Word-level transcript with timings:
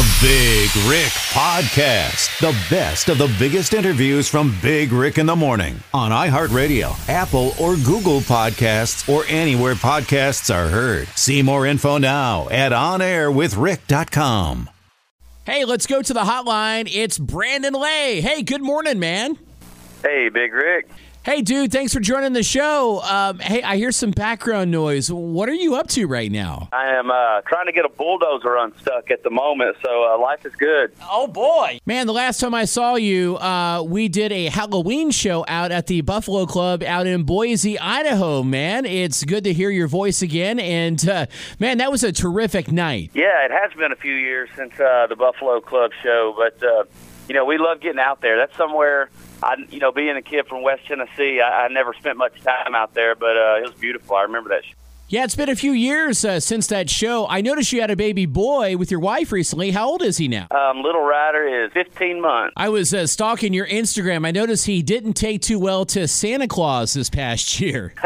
The 0.00 0.18
Big 0.22 0.70
Rick 0.88 1.12
Podcast. 1.28 2.38
The 2.40 2.56
best 2.74 3.10
of 3.10 3.18
the 3.18 3.30
biggest 3.38 3.74
interviews 3.74 4.30
from 4.30 4.56
Big 4.62 4.92
Rick 4.92 5.18
in 5.18 5.26
the 5.26 5.36
Morning 5.36 5.78
on 5.92 6.10
iHeartRadio, 6.10 6.96
Apple, 7.06 7.52
or 7.60 7.76
Google 7.76 8.20
Podcasts, 8.20 9.06
or 9.06 9.26
anywhere 9.28 9.74
podcasts 9.74 10.54
are 10.54 10.70
heard. 10.70 11.06
See 11.08 11.42
more 11.42 11.66
info 11.66 11.98
now 11.98 12.48
at 12.48 12.72
onairwithrick.com. 12.72 14.70
Hey, 15.44 15.66
let's 15.66 15.86
go 15.86 16.00
to 16.00 16.14
the 16.14 16.20
hotline. 16.20 16.88
It's 16.90 17.18
Brandon 17.18 17.74
Lay. 17.74 18.22
Hey, 18.22 18.42
good 18.42 18.62
morning, 18.62 19.00
man. 19.00 19.36
Hey, 20.02 20.30
Big 20.32 20.54
Rick. 20.54 20.88
Hey, 21.22 21.42
dude, 21.42 21.70
thanks 21.70 21.92
for 21.92 22.00
joining 22.00 22.32
the 22.32 22.42
show. 22.42 23.02
Um, 23.02 23.40
hey, 23.40 23.62
I 23.62 23.76
hear 23.76 23.92
some 23.92 24.10
background 24.10 24.70
noise. 24.70 25.12
What 25.12 25.50
are 25.50 25.54
you 25.54 25.74
up 25.74 25.86
to 25.88 26.06
right 26.06 26.32
now? 26.32 26.70
I 26.72 26.94
am 26.94 27.10
uh, 27.10 27.42
trying 27.42 27.66
to 27.66 27.72
get 27.72 27.84
a 27.84 27.90
bulldozer 27.90 28.56
unstuck 28.56 29.10
at 29.10 29.22
the 29.22 29.28
moment, 29.28 29.76
so 29.84 30.10
uh, 30.10 30.18
life 30.18 30.46
is 30.46 30.54
good. 30.54 30.92
Oh, 31.10 31.26
boy. 31.26 31.78
Man, 31.84 32.06
the 32.06 32.14
last 32.14 32.40
time 32.40 32.54
I 32.54 32.64
saw 32.64 32.94
you, 32.94 33.36
uh, 33.36 33.82
we 33.82 34.08
did 34.08 34.32
a 34.32 34.46
Halloween 34.46 35.10
show 35.10 35.44
out 35.46 35.70
at 35.70 35.88
the 35.88 36.00
Buffalo 36.00 36.46
Club 36.46 36.82
out 36.82 37.06
in 37.06 37.24
Boise, 37.24 37.78
Idaho, 37.78 38.42
man. 38.42 38.86
It's 38.86 39.22
good 39.22 39.44
to 39.44 39.52
hear 39.52 39.68
your 39.68 39.88
voice 39.88 40.22
again. 40.22 40.58
And, 40.58 41.06
uh, 41.06 41.26
man, 41.58 41.76
that 41.78 41.90
was 41.92 42.02
a 42.02 42.12
terrific 42.12 42.72
night. 42.72 43.10
Yeah, 43.12 43.44
it 43.44 43.50
has 43.50 43.74
been 43.74 43.92
a 43.92 43.96
few 43.96 44.14
years 44.14 44.48
since 44.56 44.72
uh, 44.80 45.06
the 45.06 45.16
Buffalo 45.16 45.60
Club 45.60 45.90
show, 46.02 46.34
but, 46.34 46.66
uh, 46.66 46.84
you 47.28 47.34
know, 47.34 47.44
we 47.44 47.58
love 47.58 47.82
getting 47.82 48.00
out 48.00 48.22
there. 48.22 48.38
That's 48.38 48.56
somewhere 48.56 49.10
I, 49.42 49.56
you 49.70 49.78
know, 49.78 49.92
being 49.92 50.16
a 50.16 50.22
kid 50.22 50.46
from 50.46 50.62
West 50.62 50.86
Tennessee, 50.86 51.40
I, 51.40 51.64
I 51.64 51.68
never 51.68 51.94
spent 51.94 52.18
much 52.18 52.40
time 52.42 52.74
out 52.74 52.94
there, 52.94 53.14
but 53.14 53.36
uh, 53.36 53.58
it 53.58 53.66
was 53.66 53.74
beautiful. 53.74 54.16
I 54.16 54.22
remember 54.22 54.50
that. 54.50 54.62
Yeah, 55.10 55.24
it's 55.24 55.34
been 55.34 55.48
a 55.48 55.56
few 55.56 55.72
years 55.72 56.24
uh, 56.24 56.38
since 56.38 56.68
that 56.68 56.88
show. 56.88 57.26
I 57.28 57.40
noticed 57.40 57.72
you 57.72 57.80
had 57.80 57.90
a 57.90 57.96
baby 57.96 58.26
boy 58.26 58.76
with 58.76 58.92
your 58.92 59.00
wife 59.00 59.32
recently. 59.32 59.72
How 59.72 59.88
old 59.88 60.02
is 60.02 60.18
he 60.18 60.28
now? 60.28 60.46
Um, 60.52 60.84
little 60.84 61.02
Ryder 61.02 61.64
is 61.64 61.72
15 61.72 62.20
months. 62.20 62.52
I 62.56 62.68
was 62.68 62.94
uh, 62.94 63.08
stalking 63.08 63.52
your 63.52 63.66
Instagram. 63.66 64.24
I 64.24 64.30
noticed 64.30 64.66
he 64.66 64.82
didn't 64.82 65.14
take 65.14 65.42
too 65.42 65.58
well 65.58 65.84
to 65.86 66.06
Santa 66.06 66.46
Claus 66.46 66.94
this 66.94 67.10
past 67.10 67.58
year. 67.60 67.92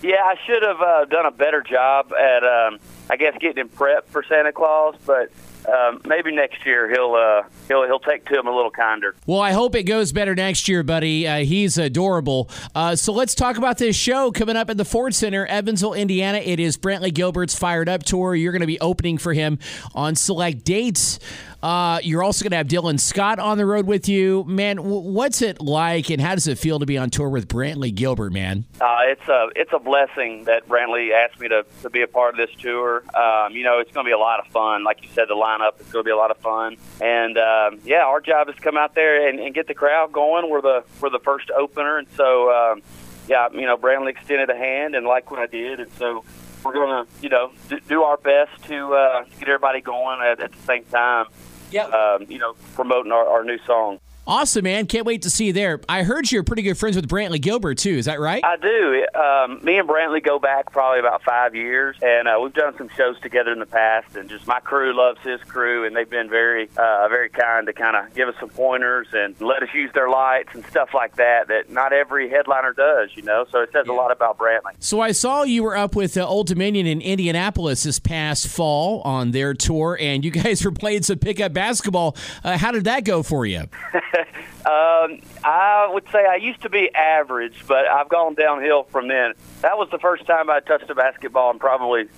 yeah, 0.00 0.22
I 0.22 0.36
should 0.46 0.62
have 0.62 0.80
uh, 0.80 1.04
done 1.06 1.26
a 1.26 1.32
better 1.32 1.60
job 1.60 2.12
at, 2.12 2.44
um, 2.44 2.78
I 3.10 3.16
guess, 3.16 3.36
getting 3.40 3.58
him 3.58 3.68
prepped 3.68 4.06
for 4.06 4.22
Santa 4.22 4.52
Claus, 4.52 4.94
but 5.04 5.32
um, 5.68 6.00
maybe 6.06 6.34
next 6.34 6.64
year 6.64 6.88
he'll 6.90 7.14
uh, 7.14 7.42
he'll 7.68 7.86
he'll 7.86 8.00
take 8.00 8.24
to 8.26 8.38
him 8.38 8.46
a 8.46 8.54
little 8.54 8.70
kinder. 8.70 9.14
Well, 9.26 9.40
I 9.40 9.52
hope 9.52 9.74
it 9.74 9.84
goes 9.84 10.12
better 10.12 10.34
next 10.34 10.68
year, 10.68 10.82
buddy. 10.82 11.26
Uh, 11.26 11.38
he's 11.38 11.78
adorable. 11.78 12.50
Uh, 12.74 12.96
so 12.96 13.12
let's 13.12 13.34
talk 13.34 13.58
about 13.58 13.78
this 13.78 13.96
show 13.96 14.30
coming 14.32 14.56
up 14.56 14.70
at 14.70 14.76
the 14.76 14.84
Ford 14.84 15.14
Center, 15.14 15.46
Evansville, 15.46 15.94
Indiana. 15.94 16.38
It 16.38 16.60
is 16.60 16.76
Brantley 16.76 17.12
Gilbert's 17.12 17.56
Fire'd 17.56 17.88
Up 17.88 18.02
tour. 18.02 18.34
You're 18.34 18.52
going 18.52 18.60
to 18.60 18.66
be 18.66 18.80
opening 18.80 19.18
for 19.18 19.32
him 19.32 19.58
on 19.94 20.14
select 20.16 20.64
dates. 20.64 21.18
Uh, 21.62 21.98
you're 22.04 22.22
also 22.22 22.44
going 22.44 22.52
to 22.52 22.56
have 22.56 22.68
Dylan 22.68 23.00
Scott 23.00 23.40
on 23.40 23.58
the 23.58 23.66
road 23.66 23.86
with 23.86 24.08
you. 24.08 24.44
Man, 24.44 24.76
w- 24.76 25.00
what's 25.00 25.42
it 25.42 25.60
like 25.60 26.08
and 26.08 26.20
how 26.20 26.34
does 26.34 26.46
it 26.46 26.56
feel 26.56 26.78
to 26.78 26.86
be 26.86 26.96
on 26.96 27.10
tour 27.10 27.28
with 27.28 27.48
Brantley 27.48 27.92
Gilbert, 27.92 28.32
man? 28.32 28.64
Uh, 28.80 28.98
it's 29.02 29.28
a 29.28 29.48
it's 29.56 29.72
a 29.72 29.80
blessing 29.80 30.44
that 30.44 30.68
Brantley 30.68 31.10
asked 31.12 31.40
me 31.40 31.48
to, 31.48 31.66
to 31.82 31.90
be 31.90 32.02
a 32.02 32.06
part 32.06 32.38
of 32.38 32.46
this 32.46 32.54
tour. 32.60 33.02
Um, 33.16 33.52
you 33.54 33.64
know, 33.64 33.80
it's 33.80 33.90
going 33.90 34.04
to 34.06 34.08
be 34.08 34.12
a 34.12 34.18
lot 34.18 34.38
of 34.38 34.46
fun. 34.52 34.84
Like 34.84 35.02
you 35.02 35.08
said, 35.14 35.26
the 35.28 35.34
lineup 35.34 35.80
is 35.80 35.88
going 35.88 36.04
to 36.04 36.08
be 36.08 36.12
a 36.12 36.16
lot 36.16 36.30
of 36.30 36.36
fun. 36.36 36.76
And 37.00 37.36
um, 37.36 37.80
yeah, 37.84 38.04
our 38.04 38.20
job 38.20 38.48
is 38.48 38.54
to 38.54 38.60
come 38.60 38.76
out 38.76 38.94
there 38.94 39.28
and, 39.28 39.40
and 39.40 39.52
get 39.52 39.66
the 39.66 39.74
crowd 39.74 40.12
going. 40.12 40.48
We're 40.48 40.62
the 40.62 40.84
we're 41.00 41.10
the 41.10 41.18
first 41.18 41.50
opener, 41.50 41.98
and 41.98 42.06
so 42.16 42.52
um, 42.52 42.82
yeah, 43.26 43.48
you 43.52 43.66
know, 43.66 43.76
Brantley 43.76 44.10
extended 44.10 44.48
a 44.48 44.56
hand 44.56 44.94
and 44.94 45.04
like 45.04 45.32
what 45.32 45.40
I 45.40 45.46
did, 45.46 45.80
and 45.80 45.92
so 45.94 46.24
we're 46.64 46.72
going 46.72 47.04
to 47.04 47.12
you 47.20 47.30
know 47.30 47.50
do 47.88 48.04
our 48.04 48.16
best 48.16 48.62
to 48.66 48.94
uh, 48.94 49.24
get 49.40 49.48
everybody 49.48 49.80
going 49.80 50.20
at, 50.20 50.38
at 50.38 50.52
the 50.52 50.62
same 50.62 50.84
time 50.84 51.26
yeah. 51.70 51.86
Um, 51.86 52.26
you 52.28 52.38
know, 52.38 52.54
promoting 52.74 53.12
our, 53.12 53.26
our 53.26 53.44
new 53.44 53.58
song. 53.66 54.00
Awesome, 54.28 54.64
man. 54.64 54.86
Can't 54.86 55.06
wait 55.06 55.22
to 55.22 55.30
see 55.30 55.46
you 55.46 55.52
there. 55.54 55.80
I 55.88 56.02
heard 56.02 56.30
you're 56.30 56.42
pretty 56.42 56.60
good 56.60 56.76
friends 56.76 56.96
with 56.96 57.08
Brantley 57.08 57.40
Gilbert, 57.40 57.78
too. 57.78 57.96
Is 57.96 58.04
that 58.04 58.20
right? 58.20 58.44
I 58.44 58.58
do. 58.58 59.06
Um, 59.18 59.64
me 59.64 59.78
and 59.78 59.88
Brantley 59.88 60.22
go 60.22 60.38
back 60.38 60.70
probably 60.70 60.98
about 60.98 61.22
five 61.22 61.54
years, 61.54 61.96
and 62.02 62.28
uh, 62.28 62.38
we've 62.38 62.52
done 62.52 62.76
some 62.76 62.90
shows 62.90 63.18
together 63.20 63.52
in 63.52 63.58
the 63.58 63.64
past. 63.64 64.16
And 64.16 64.28
just 64.28 64.46
my 64.46 64.60
crew 64.60 64.94
loves 64.94 65.18
his 65.22 65.40
crew, 65.44 65.86
and 65.86 65.96
they've 65.96 66.10
been 66.10 66.28
very, 66.28 66.68
uh, 66.76 67.08
very 67.08 67.30
kind 67.30 67.68
to 67.68 67.72
kind 67.72 67.96
of 67.96 68.14
give 68.14 68.28
us 68.28 68.34
some 68.38 68.50
pointers 68.50 69.08
and 69.14 69.34
let 69.40 69.62
us 69.62 69.70
use 69.72 69.90
their 69.94 70.10
lights 70.10 70.50
and 70.52 70.62
stuff 70.66 70.90
like 70.92 71.16
that 71.16 71.48
that 71.48 71.70
not 71.70 71.94
every 71.94 72.28
headliner 72.28 72.74
does, 72.74 73.08
you 73.14 73.22
know. 73.22 73.46
So 73.50 73.62
it 73.62 73.72
says 73.72 73.86
yeah. 73.86 73.94
a 73.94 73.96
lot 73.96 74.12
about 74.12 74.36
Brantley. 74.36 74.72
So 74.78 75.00
I 75.00 75.12
saw 75.12 75.44
you 75.44 75.62
were 75.62 75.74
up 75.74 75.96
with 75.96 76.18
uh, 76.18 76.28
Old 76.28 76.48
Dominion 76.48 76.86
in 76.86 77.00
Indianapolis 77.00 77.84
this 77.84 77.98
past 77.98 78.46
fall 78.46 79.00
on 79.06 79.30
their 79.30 79.54
tour, 79.54 79.96
and 79.98 80.22
you 80.22 80.30
guys 80.32 80.62
were 80.66 80.70
playing 80.70 81.04
some 81.04 81.18
pickup 81.18 81.54
basketball. 81.54 82.14
Uh, 82.44 82.58
how 82.58 82.72
did 82.72 82.84
that 82.84 83.04
go 83.04 83.22
for 83.22 83.46
you? 83.46 83.64
Um, 84.58 85.20
I 85.44 85.88
would 85.90 86.04
say 86.12 86.26
I 86.26 86.34
used 86.34 86.60
to 86.62 86.68
be 86.68 86.94
average, 86.94 87.64
but 87.66 87.88
I've 87.88 88.10
gone 88.10 88.34
downhill 88.34 88.82
from 88.82 89.08
then. 89.08 89.32
That 89.62 89.78
was 89.78 89.88
the 89.90 89.98
first 89.98 90.26
time 90.26 90.50
I 90.50 90.60
touched 90.60 90.90
a 90.90 90.94
basketball 90.94 91.50
in 91.52 91.58
probably 91.58 92.08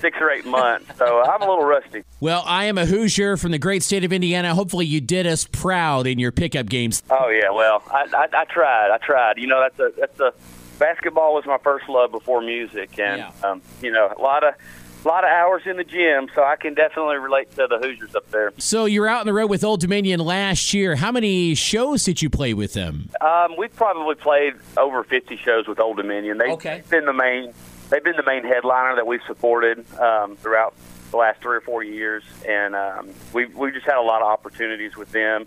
six 0.00 0.16
or 0.18 0.30
eight 0.30 0.46
months, 0.46 0.96
so 0.96 1.22
I'm 1.22 1.42
a 1.42 1.46
little 1.46 1.64
rusty. 1.64 2.04
Well, 2.20 2.42
I 2.46 2.64
am 2.64 2.78
a 2.78 2.86
Hoosier 2.86 3.36
from 3.36 3.52
the 3.52 3.58
great 3.58 3.84
state 3.84 4.04
of 4.04 4.12
Indiana. 4.12 4.52
Hopefully, 4.52 4.86
you 4.86 5.00
did 5.00 5.24
us 5.26 5.46
proud 5.46 6.08
in 6.08 6.18
your 6.18 6.32
pickup 6.32 6.66
games. 6.66 7.02
Oh 7.10 7.28
yeah, 7.28 7.50
well, 7.50 7.82
I, 7.90 8.06
I, 8.12 8.40
I 8.40 8.44
tried. 8.46 8.90
I 8.90 8.98
tried. 8.98 9.38
You 9.38 9.46
know, 9.46 9.60
that's 9.60 9.78
a 9.78 9.92
that's 10.00 10.18
a 10.18 10.32
basketball 10.78 11.34
was 11.34 11.46
my 11.46 11.58
first 11.58 11.88
love 11.88 12.10
before 12.10 12.40
music, 12.40 12.98
and 12.98 13.18
yeah. 13.18 13.48
um, 13.48 13.62
you 13.82 13.92
know, 13.92 14.12
a 14.16 14.20
lot 14.20 14.42
of 14.42 14.54
a 15.04 15.08
lot 15.08 15.24
of 15.24 15.30
hours 15.30 15.62
in 15.66 15.76
the 15.76 15.84
gym, 15.84 16.28
so 16.34 16.44
I 16.44 16.56
can 16.56 16.74
definitely 16.74 17.16
relate 17.16 17.50
to 17.52 17.66
the 17.68 17.78
Hoosiers 17.78 18.14
up 18.14 18.30
there. 18.30 18.52
So 18.58 18.84
you 18.84 19.00
were 19.00 19.08
out 19.08 19.20
on 19.20 19.26
the 19.26 19.32
road 19.32 19.48
with 19.48 19.64
Old 19.64 19.80
Dominion 19.80 20.20
last 20.20 20.74
year. 20.74 20.96
How 20.96 21.12
many 21.12 21.54
shows 21.54 22.04
did 22.04 22.22
you 22.22 22.30
play 22.30 22.54
with 22.54 22.72
them? 22.72 23.10
Um, 23.20 23.56
we've 23.56 23.74
probably 23.74 24.14
played 24.16 24.54
over 24.76 25.04
50 25.04 25.36
shows 25.36 25.66
with 25.66 25.78
Old 25.78 25.96
Dominion. 25.96 26.38
They've 26.38 26.52
okay. 26.52 26.82
been 26.88 27.04
the 27.04 27.12
main. 27.12 27.52
They've 27.90 28.04
been 28.04 28.16
the 28.16 28.26
main 28.26 28.44
headliner 28.44 28.96
that 28.96 29.06
we've 29.06 29.22
supported 29.26 29.84
um, 29.98 30.36
throughout 30.36 30.74
the 31.10 31.16
last 31.16 31.40
three 31.40 31.56
or 31.56 31.60
four 31.62 31.82
years, 31.82 32.22
and 32.46 32.74
um, 32.74 33.08
we've 33.32 33.54
we've 33.54 33.72
just 33.72 33.86
had 33.86 33.96
a 33.96 34.02
lot 34.02 34.20
of 34.20 34.28
opportunities 34.28 34.96
with 34.96 35.10
them 35.12 35.46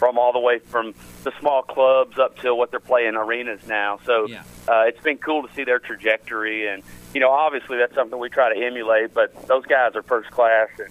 from 0.00 0.18
all 0.18 0.32
the 0.32 0.40
way 0.40 0.58
from 0.58 0.94
the 1.24 1.32
small 1.38 1.60
clubs 1.62 2.18
up 2.18 2.38
to 2.38 2.54
what 2.54 2.70
they're 2.70 2.80
playing 2.80 3.16
arenas 3.16 3.60
now. 3.68 4.00
So 4.06 4.26
yeah. 4.26 4.42
uh, 4.66 4.84
it's 4.86 5.00
been 5.02 5.18
cool 5.18 5.46
to 5.46 5.54
see 5.54 5.62
their 5.62 5.78
trajectory 5.78 6.66
and 6.66 6.82
you 7.12 7.20
know, 7.20 7.30
obviously 7.30 7.76
that's 7.76 7.94
something 7.94 8.18
we 8.18 8.30
try 8.30 8.54
to 8.54 8.64
emulate, 8.64 9.12
but 9.12 9.46
those 9.46 9.66
guys 9.66 9.94
are 9.96 10.02
first 10.02 10.30
class 10.30 10.68
and 10.78 10.90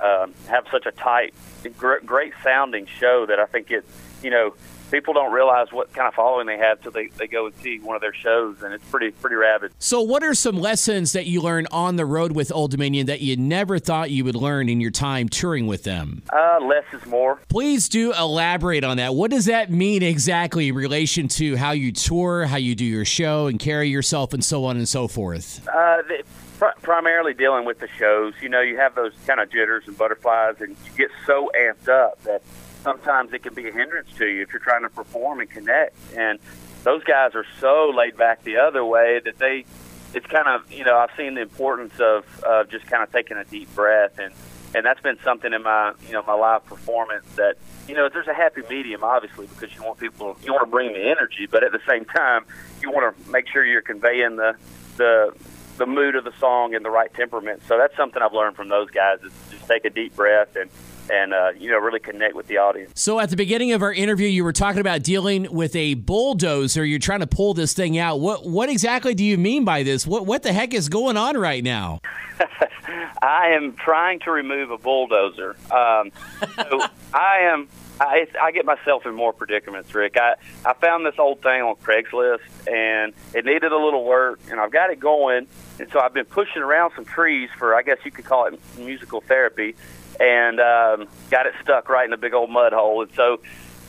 um, 0.00 0.34
have 0.46 0.66
such 0.70 0.86
a 0.86 0.92
tight, 0.92 1.34
great 1.76 2.32
sounding 2.44 2.86
show 2.86 3.26
that 3.26 3.40
I 3.40 3.46
think 3.46 3.72
it, 3.72 3.84
you 4.24 4.30
know, 4.30 4.54
people 4.90 5.12
don't 5.12 5.32
realize 5.32 5.70
what 5.70 5.92
kind 5.92 6.08
of 6.08 6.14
following 6.14 6.46
they 6.46 6.56
have 6.56 6.80
till 6.80 6.92
they, 6.92 7.08
they 7.18 7.26
go 7.26 7.46
and 7.46 7.54
see 7.56 7.78
one 7.78 7.94
of 7.94 8.00
their 8.00 8.14
shows, 8.14 8.62
and 8.62 8.72
it's 8.72 8.84
pretty 8.86 9.10
pretty 9.10 9.36
rabid. 9.36 9.72
So, 9.78 10.00
what 10.00 10.24
are 10.24 10.34
some 10.34 10.58
lessons 10.58 11.12
that 11.12 11.26
you 11.26 11.42
learned 11.42 11.68
on 11.70 11.96
the 11.96 12.06
road 12.06 12.32
with 12.32 12.50
Old 12.50 12.70
Dominion 12.70 13.06
that 13.06 13.20
you 13.20 13.36
never 13.36 13.78
thought 13.78 14.10
you 14.10 14.24
would 14.24 14.34
learn 14.34 14.68
in 14.68 14.80
your 14.80 14.90
time 14.90 15.28
touring 15.28 15.66
with 15.66 15.82
them? 15.84 16.22
Uh, 16.32 16.58
less 16.62 16.84
is 16.92 17.04
more. 17.06 17.38
Please 17.48 17.88
do 17.88 18.14
elaborate 18.14 18.82
on 18.82 18.96
that. 18.96 19.14
What 19.14 19.30
does 19.30 19.44
that 19.44 19.70
mean 19.70 20.02
exactly 20.02 20.68
in 20.68 20.74
relation 20.74 21.28
to 21.28 21.56
how 21.56 21.72
you 21.72 21.92
tour, 21.92 22.46
how 22.46 22.56
you 22.56 22.74
do 22.74 22.84
your 22.84 23.04
show, 23.04 23.46
and 23.46 23.58
carry 23.58 23.88
yourself, 23.90 24.32
and 24.32 24.42
so 24.42 24.64
on 24.64 24.78
and 24.78 24.88
so 24.88 25.06
forth? 25.06 25.66
Uh, 25.68 26.02
the, 26.08 26.22
pr- 26.58 26.80
primarily 26.82 27.34
dealing 27.34 27.64
with 27.64 27.78
the 27.78 27.88
shows. 27.98 28.32
You 28.40 28.48
know, 28.48 28.60
you 28.60 28.76
have 28.78 28.94
those 28.94 29.12
kind 29.26 29.40
of 29.40 29.50
jitters 29.50 29.86
and 29.86 29.98
butterflies, 29.98 30.56
and 30.60 30.76
you 30.84 30.90
get 30.96 31.10
so 31.26 31.50
amped 31.58 31.88
up 31.88 32.22
that 32.22 32.42
sometimes 32.84 33.32
it 33.32 33.42
can 33.42 33.54
be 33.54 33.66
a 33.68 33.72
hindrance 33.72 34.08
to 34.18 34.26
you 34.26 34.42
if 34.42 34.52
you're 34.52 34.60
trying 34.60 34.82
to 34.82 34.90
perform 34.90 35.40
and 35.40 35.50
connect. 35.50 35.96
And 36.14 36.38
those 36.84 37.02
guys 37.02 37.34
are 37.34 37.46
so 37.58 37.92
laid 37.96 38.16
back 38.16 38.44
the 38.44 38.58
other 38.58 38.84
way 38.84 39.20
that 39.24 39.38
they, 39.38 39.64
it's 40.12 40.26
kind 40.26 40.46
of, 40.46 40.70
you 40.70 40.84
know, 40.84 40.96
I've 40.96 41.16
seen 41.16 41.34
the 41.34 41.40
importance 41.40 41.98
of 41.98 42.24
uh, 42.46 42.64
just 42.64 42.86
kind 42.86 43.02
of 43.02 43.10
taking 43.10 43.38
a 43.38 43.44
deep 43.44 43.74
breath. 43.74 44.18
And, 44.18 44.32
and 44.74 44.84
that's 44.84 45.00
been 45.00 45.18
something 45.24 45.52
in 45.52 45.62
my, 45.62 45.94
you 46.06 46.12
know, 46.12 46.22
my 46.26 46.34
live 46.34 46.64
performance 46.66 47.26
that, 47.36 47.56
you 47.88 47.94
know, 47.94 48.08
there's 48.12 48.28
a 48.28 48.34
happy 48.34 48.62
medium, 48.68 49.02
obviously, 49.02 49.46
because 49.46 49.74
you 49.74 49.82
want 49.82 49.98
people, 49.98 50.36
you 50.42 50.52
want 50.52 50.64
to 50.64 50.70
bring 50.70 50.92
the 50.92 51.10
energy, 51.10 51.46
but 51.50 51.64
at 51.64 51.72
the 51.72 51.80
same 51.88 52.04
time, 52.04 52.44
you 52.82 52.90
want 52.90 53.16
to 53.16 53.30
make 53.30 53.48
sure 53.48 53.64
you're 53.64 53.82
conveying 53.82 54.36
the, 54.36 54.54
the, 54.96 55.32
the 55.78 55.86
mood 55.86 56.16
of 56.16 56.24
the 56.24 56.32
song 56.38 56.74
and 56.74 56.84
the 56.84 56.90
right 56.90 57.12
temperament. 57.14 57.62
So 57.66 57.78
that's 57.78 57.96
something 57.96 58.22
I've 58.22 58.32
learned 58.32 58.56
from 58.56 58.68
those 58.68 58.90
guys 58.90 59.20
is 59.22 59.32
just 59.50 59.66
take 59.66 59.84
a 59.84 59.90
deep 59.90 60.14
breath 60.14 60.54
and 60.56 60.70
and 61.10 61.34
uh, 61.34 61.50
you 61.58 61.70
know 61.70 61.78
really 61.78 62.00
connect 62.00 62.34
with 62.34 62.46
the 62.46 62.58
audience. 62.58 62.92
So 62.94 63.20
at 63.20 63.30
the 63.30 63.36
beginning 63.36 63.72
of 63.72 63.82
our 63.82 63.92
interview, 63.92 64.28
you 64.28 64.44
were 64.44 64.52
talking 64.52 64.80
about 64.80 65.02
dealing 65.02 65.52
with 65.52 65.74
a 65.76 65.94
bulldozer. 65.94 66.84
You're 66.84 66.98
trying 66.98 67.20
to 67.20 67.26
pull 67.26 67.54
this 67.54 67.72
thing 67.72 67.98
out. 67.98 68.20
What 68.20 68.46
what 68.46 68.68
exactly 68.68 69.14
do 69.14 69.24
you 69.24 69.38
mean 69.38 69.64
by 69.64 69.82
this? 69.82 70.06
What 70.06 70.26
what 70.26 70.42
the 70.42 70.52
heck 70.52 70.74
is 70.74 70.88
going 70.88 71.16
on 71.16 71.36
right 71.36 71.62
now? 71.62 72.00
I 73.22 73.48
am 73.48 73.74
trying 73.74 74.20
to 74.20 74.30
remove 74.30 74.70
a 74.70 74.78
bulldozer. 74.78 75.56
Um, 75.70 76.12
so 76.56 76.80
I 77.14 77.38
am. 77.42 77.68
I, 78.00 78.26
I 78.40 78.50
get 78.50 78.64
myself 78.64 79.06
in 79.06 79.14
more 79.14 79.32
predicaments, 79.32 79.94
Rick. 79.94 80.16
I, 80.16 80.34
I 80.64 80.72
found 80.74 81.06
this 81.06 81.14
old 81.18 81.42
thing 81.42 81.62
on 81.62 81.76
Craigslist, 81.76 82.40
and 82.66 83.12
it 83.34 83.44
needed 83.44 83.70
a 83.72 83.78
little 83.78 84.04
work, 84.04 84.40
and 84.50 84.58
I've 84.60 84.72
got 84.72 84.90
it 84.90 84.98
going, 84.98 85.46
and 85.78 85.90
so 85.92 86.00
I've 86.00 86.12
been 86.14 86.24
pushing 86.24 86.62
around 86.62 86.92
some 86.96 87.04
trees 87.04 87.50
for, 87.56 87.74
I 87.74 87.82
guess 87.82 87.98
you 88.04 88.10
could 88.10 88.24
call 88.24 88.46
it 88.46 88.58
musical 88.78 89.20
therapy, 89.20 89.76
and 90.18 90.58
um, 90.60 91.08
got 91.30 91.46
it 91.46 91.54
stuck 91.62 91.88
right 91.88 92.06
in 92.06 92.12
a 92.12 92.16
big 92.16 92.34
old 92.34 92.50
mud 92.50 92.72
hole. 92.72 93.02
And 93.02 93.12
so 93.14 93.40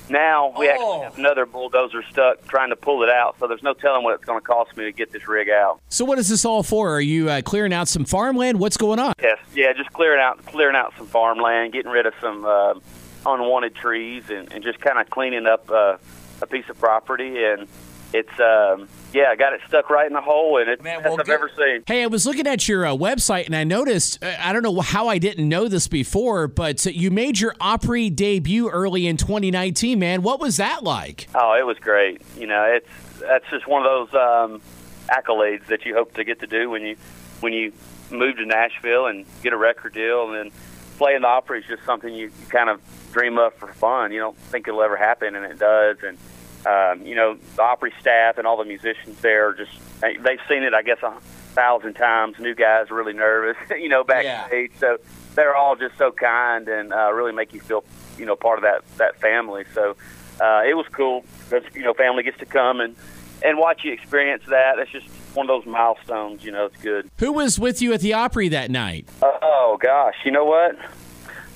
now 0.07 0.53
we 0.57 0.69
actually 0.69 0.85
Oh. 0.85 1.01
have 1.01 1.17
another 1.17 1.47
bulldozer 1.47 2.03
stuck 2.03 2.47
trying 2.47 2.69
to 2.69 2.75
pull 2.75 3.01
it 3.01 3.09
out. 3.09 3.37
So 3.39 3.47
there's 3.47 3.63
no 3.63 3.73
telling 3.73 4.03
what 4.03 4.13
it's 4.13 4.23
going 4.25 4.39
to 4.39 4.45
cost 4.45 4.77
me 4.77 4.85
to 4.85 4.91
get 4.91 5.11
this 5.11 5.27
rig 5.27 5.49
out. 5.49 5.79
So 5.89 6.05
what 6.05 6.19
is 6.19 6.29
this 6.29 6.45
all 6.45 6.61
for? 6.61 6.91
Are 6.95 7.01
you 7.01 7.27
uh, 7.29 7.41
clearing 7.41 7.73
out 7.73 7.87
some 7.87 8.05
farmland? 8.05 8.59
What's 8.59 8.77
going 8.77 8.99
on? 8.99 9.13
Yes, 9.19 9.39
yeah, 9.55 9.73
just 9.73 9.91
clearing 9.93 10.21
out 10.21 10.45
clearing 10.45 10.75
out 10.75 10.93
some 10.97 11.07
farmland, 11.07 11.73
getting 11.73 11.91
rid 11.91 12.05
of 12.05 12.13
some 12.21 12.45
uh, 12.45 12.75
unwanted 13.25 13.75
trees, 13.75 14.29
and, 14.29 14.51
and 14.51 14.63
just 14.63 14.79
kind 14.79 14.99
of 14.99 15.09
cleaning 15.09 15.45
up 15.47 15.69
uh, 15.69 15.97
a 16.41 16.47
piece 16.47 16.67
of 16.69 16.79
property. 16.79 17.43
And 17.43 17.67
it's 18.13 18.39
um, 18.39 18.87
yeah, 19.13 19.25
I 19.29 19.35
got 19.35 19.53
it 19.53 19.61
stuck 19.67 19.89
right 19.89 20.07
in 20.07 20.13
the 20.13 20.21
hole, 20.21 20.57
and 20.57 20.69
it's 20.69 20.81
Man, 20.83 21.03
well, 21.03 21.19
I've 21.19 21.25
good- 21.25 21.33
ever 21.33 21.49
seen. 21.57 21.83
Hey, 21.87 22.03
I 22.03 22.07
was 22.07 22.25
looking 22.25 22.47
at 22.47 22.67
your 22.67 22.85
uh, 22.85 22.91
website 22.91 23.45
and 23.45 23.55
I 23.55 23.63
noticed, 23.63 24.23
uh, 24.23 24.33
I 24.39 24.53
don't 24.53 24.61
know 24.63 24.79
how 24.81 25.07
I 25.07 25.17
didn't 25.17 25.47
know 25.47 25.67
this 25.67 25.87
before, 25.87 26.47
but 26.47 26.85
you 26.85 27.11
made 27.11 27.39
your 27.39 27.55
Opry 27.59 28.09
debut 28.09 28.69
early 28.69 29.07
in 29.07 29.17
2019, 29.17 29.97
man. 29.99 30.21
What 30.21 30.39
was 30.39 30.57
that 30.57 30.83
like? 30.83 31.27
Oh, 31.35 31.55
it 31.59 31.65
was 31.65 31.77
great. 31.79 32.21
You 32.37 32.47
know, 32.47 32.63
it's 32.65 33.19
that's 33.19 33.45
just 33.49 33.67
one 33.67 33.85
of 33.85 34.09
those 34.11 34.13
um, 34.21 34.61
accolades 35.09 35.65
that 35.67 35.85
you 35.85 35.95
hope 35.95 36.13
to 36.15 36.23
get 36.23 36.39
to 36.41 36.47
do 36.47 36.69
when 36.69 36.83
you 36.83 36.95
when 37.41 37.53
you 37.53 37.71
move 38.11 38.37
to 38.37 38.45
Nashville 38.45 39.07
and 39.07 39.25
get 39.41 39.51
a 39.53 39.57
record 39.57 39.93
deal, 39.93 40.31
and 40.31 40.51
then 40.51 40.59
playing 40.97 41.21
the 41.21 41.27
Opry 41.27 41.59
is 41.59 41.65
just 41.65 41.83
something 41.83 42.13
you, 42.13 42.31
you 42.39 42.45
kind 42.49 42.69
of 42.69 42.81
dream 43.11 43.37
of 43.37 43.53
for 43.53 43.67
fun. 43.67 44.11
You 44.11 44.19
don't 44.19 44.37
think 44.37 44.67
it'll 44.67 44.83
ever 44.83 44.97
happen, 44.97 45.35
and 45.35 45.45
it 45.45 45.59
does. 45.59 45.97
And 46.03 46.17
um, 46.65 47.05
you 47.05 47.15
know, 47.15 47.37
the 47.55 47.61
Opry 47.61 47.93
staff 47.99 48.37
and 48.37 48.47
all 48.47 48.57
the 48.57 48.65
musicians 48.65 49.19
there 49.21 49.49
are 49.49 49.53
just 49.53 49.71
they've 50.01 50.39
seen 50.49 50.63
it, 50.63 50.73
I 50.73 50.81
guess, 50.81 50.97
a 51.03 51.11
thousand 51.53 51.93
times. 51.93 52.39
New 52.39 52.55
guys 52.55 52.89
are 52.91 52.95
really 52.95 53.13
nervous, 53.13 53.57
you 53.69 53.89
know, 53.89 54.03
backstage. 54.03 54.71
So 54.79 54.97
they're 55.35 55.55
all 55.55 55.75
just 55.75 55.97
so 55.97 56.11
kind 56.11 56.67
and 56.67 56.93
uh, 56.93 57.11
really 57.13 57.31
make 57.31 57.53
you 57.53 57.61
feel, 57.61 57.83
you 58.17 58.25
know, 58.25 58.35
part 58.35 58.57
of 58.57 58.63
that 58.63 58.83
that 58.97 59.19
family. 59.19 59.65
So 59.73 59.95
uh, 60.41 60.63
it 60.65 60.75
was 60.75 60.87
cool 60.91 61.23
because 61.49 61.63
you 61.75 61.83
know, 61.83 61.93
family 61.93 62.23
gets 62.23 62.39
to 62.39 62.45
come 62.45 62.81
and 62.81 62.95
and 63.43 63.57
watch 63.57 63.83
you 63.83 63.91
experience 63.91 64.43
that. 64.47 64.79
It's 64.79 64.91
just 64.91 65.07
one 65.35 65.49
of 65.49 65.63
those 65.63 65.65
milestones. 65.71 66.43
You 66.43 66.51
know, 66.51 66.65
it's 66.65 66.77
good. 66.81 67.09
Who 67.19 67.33
was 67.33 67.59
with 67.59 67.81
you 67.81 67.93
at 67.93 68.01
the 68.01 68.13
Opry 68.13 68.49
that 68.49 68.71
night? 68.71 69.07
Oh 69.21 69.77
gosh, 69.81 70.15
you 70.25 70.31
know 70.31 70.45
what? 70.45 70.77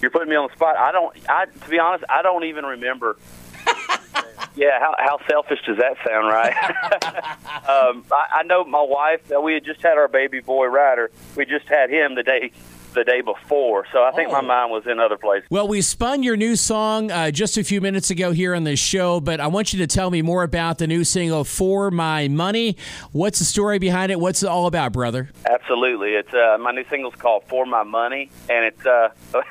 You're 0.02 0.12
putting 0.12 0.30
me 0.30 0.36
on 0.36 0.48
the 0.50 0.56
spot. 0.56 0.78
I 0.78 0.92
don't. 0.92 1.16
I 1.30 1.46
to 1.46 1.70
be 1.70 1.80
honest, 1.80 2.04
I 2.10 2.22
don't 2.22 2.44
even 2.46 2.66
remember. 2.66 3.18
yeah, 4.56 4.80
how 4.80 4.96
how 4.98 5.20
selfish 5.30 5.60
does 5.66 5.78
that 5.78 5.96
sound, 6.08 6.28
right? 6.28 6.54
um, 7.70 8.06
I, 8.12 8.40
I 8.40 8.44
know 8.44 8.64
my 8.64 8.82
wife. 8.82 9.22
uh, 9.36 9.42
We 9.42 9.54
had 9.56 9.66
just 9.66 9.82
had 9.82 9.98
our 9.98 10.08
baby 10.08 10.40
boy 10.40 10.66
Ryder. 10.68 11.12
We 11.36 11.46
just 11.46 11.68
had 11.68 11.90
him 11.90 12.16
the 12.16 12.24
day 12.24 12.52
the 12.94 13.04
day 13.04 13.22
before, 13.22 13.86
so 13.92 14.04
I 14.04 14.12
think 14.12 14.32
my 14.32 14.42
mind 14.42 14.72
was 14.72 14.86
in 14.88 15.00
other 15.00 15.18
places. 15.18 15.48
Well, 15.50 15.68
we 15.68 15.82
spun 15.82 16.24
your 16.24 16.36
new 16.36 16.56
song 16.56 17.12
uh, 17.12 17.32
just 17.32 17.58
a 17.58 17.64
few 17.64 17.82
minutes 17.82 18.10
ago 18.10 18.32
here 18.32 18.56
on 18.56 18.64
this 18.64 18.80
show, 18.80 19.20
but 19.20 19.40
I 19.40 19.48
want 19.48 19.74
you 19.74 19.80
to 19.80 19.88
tell 19.88 20.10
me 20.10 20.22
more 20.22 20.44
about 20.44 20.78
the 20.78 20.88
new 20.88 21.04
single, 21.04 21.44
For 21.44 21.92
My 21.92 22.28
Money. 22.28 22.78
What's 23.12 23.40
the 23.40 23.46
story 23.46 23.80
behind 23.80 24.12
it? 24.12 24.20
What's 24.20 24.44
it 24.44 24.50
all 24.50 24.68
about, 24.68 24.94
brother? 24.94 25.30
Absolutely, 25.50 26.14
it's 26.14 26.34
uh, 26.34 26.58
my 26.60 26.72
new 26.72 26.86
single's 26.90 27.16
called 27.16 27.44
"For 27.48 27.66
My 27.66 27.84
Money," 27.84 28.30
and 28.50 28.66
it's 28.66 28.86
uh, 28.86 29.10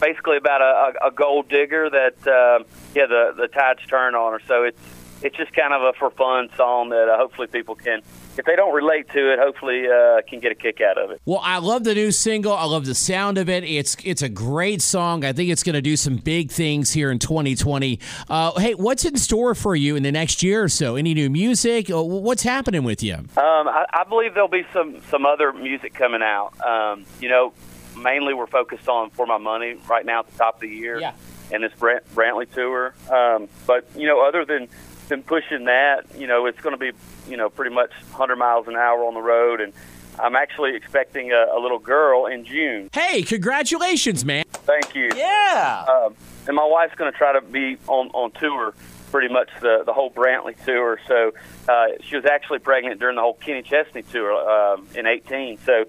basically 0.00 0.36
about 0.36 0.60
a, 0.60 1.04
a, 1.04 1.08
a 1.08 1.10
gold 1.10 1.48
digger 1.48 1.90
that 1.90 2.26
uh, 2.26 2.64
yeah 2.94 3.06
the 3.06 3.34
the 3.36 3.48
tides 3.48 3.80
turn 3.86 4.14
on 4.14 4.32
her. 4.32 4.40
So 4.46 4.64
it's 4.64 4.78
it's 5.24 5.36
just 5.36 5.52
kind 5.52 5.72
of 5.72 5.82
a 5.82 5.92
for 5.94 6.10
fun 6.10 6.50
song 6.56 6.90
that 6.90 7.08
uh, 7.08 7.16
hopefully 7.16 7.46
people 7.46 7.74
can, 7.74 8.02
if 8.36 8.44
they 8.44 8.56
don't 8.56 8.74
relate 8.74 9.08
to 9.10 9.32
it, 9.32 9.38
hopefully 9.38 9.86
uh, 9.88 10.20
can 10.28 10.40
get 10.40 10.52
a 10.52 10.54
kick 10.54 10.80
out 10.80 10.98
of 10.98 11.10
it. 11.10 11.20
Well, 11.24 11.40
I 11.42 11.58
love 11.58 11.84
the 11.84 11.94
new 11.94 12.10
single. 12.10 12.52
I 12.52 12.64
love 12.64 12.84
the 12.86 12.94
sound 12.94 13.38
of 13.38 13.48
it. 13.48 13.64
It's 13.64 13.96
it's 14.04 14.22
a 14.22 14.28
great 14.28 14.82
song. 14.82 15.24
I 15.24 15.32
think 15.32 15.50
it's 15.50 15.62
going 15.62 15.74
to 15.74 15.82
do 15.82 15.96
some 15.96 16.16
big 16.16 16.50
things 16.50 16.92
here 16.92 17.10
in 17.10 17.18
2020. 17.18 17.98
Uh, 18.28 18.58
hey, 18.60 18.74
what's 18.74 19.04
in 19.04 19.16
store 19.16 19.54
for 19.54 19.76
you 19.76 19.96
in 19.96 20.02
the 20.02 20.12
next 20.12 20.42
year 20.42 20.64
or 20.64 20.68
so? 20.68 20.96
Any 20.96 21.14
new 21.14 21.30
music? 21.30 21.90
Uh, 21.90 22.02
What's 22.02 22.42
happening 22.42 22.84
with 22.84 23.02
you? 23.02 23.14
Um, 23.14 23.28
I, 23.36 23.86
I 23.92 24.04
believe 24.08 24.34
there'll 24.34 24.48
be 24.48 24.66
some 24.72 25.00
some 25.10 25.26
other 25.26 25.52
music 25.52 25.94
coming 25.94 26.22
out. 26.22 26.52
Um, 26.64 27.04
you 27.20 27.28
know, 27.28 27.52
mainly 27.96 28.34
we're 28.34 28.46
focused 28.46 28.88
on 28.88 29.10
for 29.10 29.26
my 29.26 29.38
money 29.38 29.76
right 29.88 30.04
now 30.04 30.20
at 30.20 30.30
the 30.30 30.36
top 30.38 30.56
of 30.56 30.60
the 30.62 30.68
year, 30.68 30.98
Yeah. 30.98 31.12
and 31.52 31.62
this 31.62 31.72
Brant, 31.78 32.02
Brantley 32.14 32.50
tour. 32.52 32.94
Um, 33.10 33.48
but 33.66 33.86
you 33.96 34.06
know, 34.06 34.26
other 34.26 34.44
than 34.44 34.68
than 35.08 35.22
pushing 35.22 35.64
that, 35.64 36.04
you 36.16 36.26
know, 36.26 36.46
it's 36.46 36.60
going 36.60 36.76
to 36.76 36.78
be 36.78 36.96
you 37.28 37.36
know 37.36 37.48
pretty 37.48 37.74
much 37.74 37.90
100 38.10 38.36
miles 38.36 38.68
an 38.68 38.76
hour 38.76 39.04
on 39.04 39.14
the 39.14 39.22
road, 39.22 39.60
and 39.60 39.72
I'm 40.18 40.36
actually 40.36 40.76
expecting 40.76 41.32
a, 41.32 41.46
a 41.52 41.58
little 41.60 41.78
girl 41.78 42.26
in 42.26 42.44
June. 42.44 42.90
Hey, 42.92 43.22
congratulations, 43.22 44.24
man. 44.24 44.44
Thank 44.52 44.94
you. 44.94 45.10
Yeah. 45.14 45.84
Um, 45.88 46.14
and 46.46 46.56
my 46.56 46.66
wife's 46.66 46.94
going 46.94 47.10
to 47.10 47.16
try 47.16 47.32
to 47.32 47.40
be 47.40 47.78
on 47.86 48.08
on 48.08 48.30
tour 48.32 48.74
pretty 49.10 49.32
much 49.32 49.48
the 49.60 49.82
the 49.84 49.92
whole 49.92 50.10
Brantley 50.10 50.56
tour. 50.64 50.98
So 51.06 51.32
uh, 51.68 51.86
she 52.02 52.16
was 52.16 52.24
actually 52.24 52.58
pregnant 52.60 53.00
during 53.00 53.16
the 53.16 53.22
whole 53.22 53.34
Kenny 53.34 53.62
Chesney 53.62 54.02
tour 54.02 54.32
um, 54.32 54.86
in 54.94 55.06
'18. 55.06 55.58
So 55.58 55.84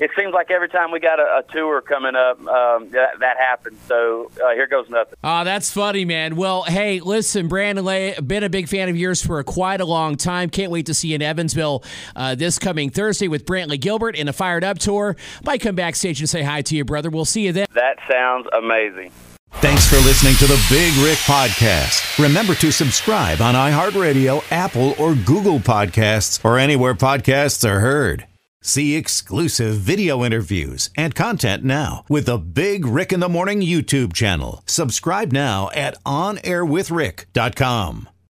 it 0.00 0.10
seems 0.18 0.32
like 0.32 0.50
every 0.50 0.68
time 0.68 0.90
we 0.90 1.00
got 1.00 1.20
a, 1.20 1.44
a 1.46 1.52
tour 1.52 1.80
coming 1.80 2.16
up, 2.16 2.38
um, 2.40 2.90
that, 2.90 3.18
that 3.20 3.36
happens. 3.38 3.78
So 3.86 4.30
uh, 4.42 4.50
here 4.54 4.66
goes 4.66 4.88
nothing. 4.88 5.14
Oh, 5.22 5.44
that's 5.44 5.70
funny, 5.70 6.04
man. 6.04 6.36
Well, 6.36 6.62
hey, 6.62 7.00
listen, 7.00 7.48
Brandon 7.48 7.84
Lay, 7.84 8.14
been 8.14 8.42
a 8.42 8.48
big 8.48 8.68
fan 8.68 8.88
of 8.88 8.96
yours 8.96 9.24
for 9.24 9.42
quite 9.44 9.80
a 9.80 9.84
long 9.84 10.16
time. 10.16 10.50
Can't 10.50 10.72
wait 10.72 10.86
to 10.86 10.94
see 10.94 11.08
you 11.08 11.16
in 11.16 11.22
Evansville 11.22 11.84
uh, 12.16 12.34
this 12.34 12.58
coming 12.58 12.90
Thursday 12.90 13.28
with 13.28 13.44
Brantley 13.44 13.78
Gilbert 13.78 14.16
in 14.16 14.28
a 14.28 14.32
Fire'd 14.32 14.64
Up 14.64 14.78
tour. 14.78 15.16
Might 15.44 15.60
come 15.60 15.74
backstage 15.74 16.20
and 16.20 16.28
say 16.28 16.42
hi 16.42 16.62
to 16.62 16.76
you, 16.76 16.84
brother. 16.84 17.10
We'll 17.10 17.24
see 17.24 17.46
you 17.46 17.52
then. 17.52 17.66
That 17.74 17.98
sounds 18.10 18.46
amazing. 18.56 19.12
Thanks 19.54 19.86
for 19.86 19.96
listening 19.96 20.34
to 20.36 20.46
the 20.46 20.64
Big 20.70 20.94
Rick 21.04 21.18
Podcast. 21.18 22.22
Remember 22.22 22.54
to 22.54 22.70
subscribe 22.70 23.40
on 23.40 23.54
iHeartRadio, 23.54 24.44
Apple, 24.50 24.94
or 24.98 25.14
Google 25.14 25.58
Podcasts, 25.58 26.42
or 26.44 26.56
anywhere 26.56 26.94
podcasts 26.94 27.68
are 27.68 27.80
heard. 27.80 28.26
See 28.62 28.94
exclusive 28.94 29.76
video 29.76 30.22
interviews 30.22 30.90
and 30.94 31.14
content 31.14 31.64
now 31.64 32.04
with 32.08 32.26
the 32.26 32.36
Big 32.36 32.84
Rick 32.84 33.10
in 33.10 33.20
the 33.20 33.28
Morning 33.28 33.62
YouTube 33.62 34.12
channel. 34.12 34.62
Subscribe 34.66 35.32
now 35.32 35.70
at 35.74 35.96
OnAirWithRick.com. 36.04 38.08